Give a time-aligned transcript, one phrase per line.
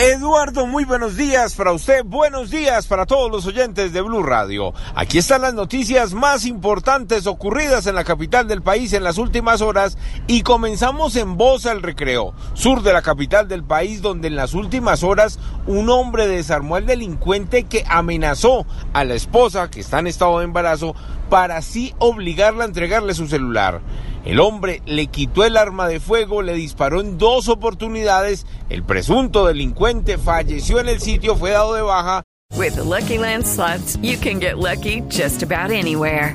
[0.00, 4.72] Eduardo, muy buenos días para usted, buenos días para todos los oyentes de Blue Radio.
[4.94, 9.60] Aquí están las noticias más importantes ocurridas en la capital del país en las últimas
[9.60, 9.98] horas
[10.28, 14.54] y comenzamos en Bosa el Recreo, sur de la capital del país, donde en las
[14.54, 20.06] últimas horas un hombre desarmó al delincuente que amenazó a la esposa que está en
[20.06, 20.94] estado de embarazo
[21.28, 23.80] para así obligarla a entregarle su celular.
[24.24, 28.46] El hombre le quitó el arma de fuego, le disparó en dos oportunidades.
[28.68, 32.22] El presunto delincuente falleció en el sitio, fue dado de baja.
[32.56, 33.44] With the Lucky Land
[34.02, 36.34] you can get lucky just about anywhere.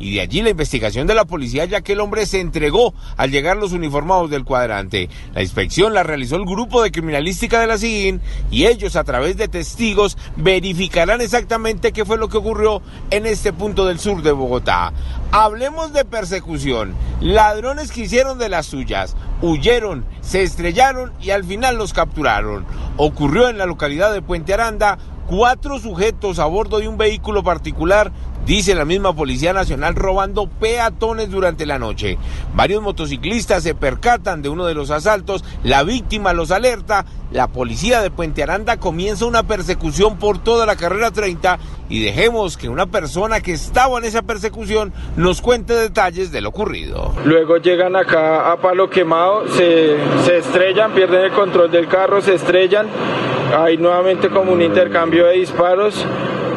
[0.00, 3.30] Y de allí la investigación de la policía ya que el hombre se entregó al
[3.30, 5.10] llegar los uniformados del cuadrante.
[5.34, 9.36] La inspección la realizó el grupo de criminalística de la CIGIN y ellos a través
[9.36, 14.32] de testigos verificarán exactamente qué fue lo que ocurrió en este punto del sur de
[14.32, 14.92] Bogotá.
[15.32, 16.94] Hablemos de persecución.
[17.20, 22.64] Ladrones que hicieron de las suyas, huyeron, se estrellaron y al final los capturaron.
[22.96, 24.98] Ocurrió en la localidad de Puente Aranda
[25.30, 28.10] cuatro sujetos a bordo de un vehículo particular,
[28.46, 32.18] dice la misma Policía Nacional, robando peatones durante la noche.
[32.54, 38.00] Varios motociclistas se percatan de uno de los asaltos, la víctima los alerta, la policía
[38.00, 42.86] de Puente Aranda comienza una persecución por toda la carrera 30 y dejemos que una
[42.86, 47.14] persona que estaba en esa persecución nos cuente detalles de lo ocurrido.
[47.24, 52.34] Luego llegan acá a palo quemado, se, se estrellan, pierden el control del carro, se
[52.34, 52.88] estrellan
[53.56, 56.04] hay nuevamente como un intercambio de disparos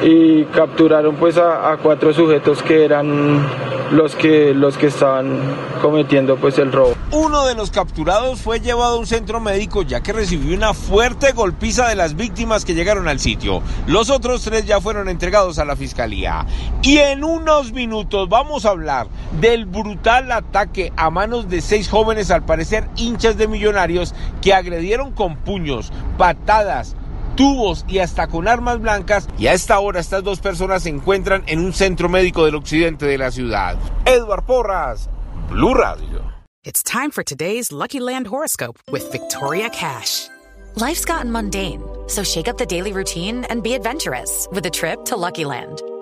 [0.04, 3.48] y capturaron pues a, cuatro sujetos que eran
[3.92, 5.40] los que los que estaban
[5.82, 6.94] cometiendo pues el robo.
[7.12, 11.32] Uno de los capturados fue llevado a un centro médico ya que recibió una fuerte
[11.32, 13.62] golpiza de las víctimas que llegaron al sitio.
[13.88, 16.46] Los otros tres ya fueron entregados a la fiscalía.
[16.82, 19.08] Y en unos minutos vamos a hablar
[19.40, 25.12] del brutal ataque a manos de seis jóvenes al parecer hinchas de millonarios que agredieron
[25.12, 26.96] con puños, patadas,
[27.36, 29.28] tubos y hasta con armas blancas.
[29.38, 33.06] Y a esta hora estas dos personas se encuentran en un centro médico del occidente
[33.06, 33.78] de la ciudad.
[34.06, 35.10] Edward Porras,
[35.50, 36.32] Blue Radio.
[36.64, 40.30] It's time for today's Lucky Land horoscope with Victoria Cash.
[40.76, 45.04] Life's gotten mundane, so shake up the daily routine and be adventurous with a trip
[45.06, 45.82] to Lucky Land.